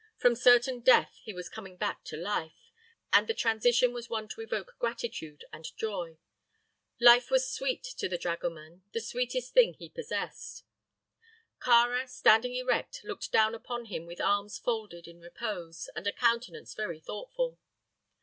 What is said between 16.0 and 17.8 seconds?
a countenance very thoughtful.